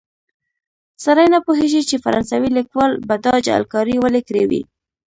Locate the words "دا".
3.25-3.35